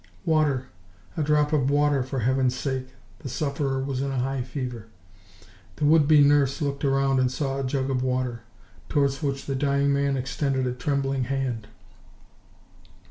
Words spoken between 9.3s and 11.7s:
the dying man extended a trembling hand.